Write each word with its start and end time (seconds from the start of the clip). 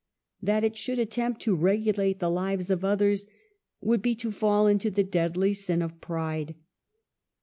That 0.41 0.63
it 0.63 0.75
should 0.75 0.97
attempt 0.97 1.43
to 1.43 1.53
regulate 1.55 2.17
the 2.17 2.31
lives 2.31 2.71
of 2.71 2.83
others 2.83 3.27
would 3.81 4.01
be 4.01 4.15
to 4.15 4.31
fall 4.31 4.65
into 4.65 4.89
the 4.89 5.03
deadly 5.03 5.53
sin 5.53 5.83
of 5.83 6.01
pride. 6.01 6.55